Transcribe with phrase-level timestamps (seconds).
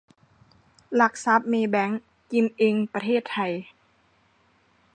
[0.95, 2.01] หลักทรัพย์ เมย์แบงก์
[2.31, 3.51] กิมเอ็ง ประเทศไทย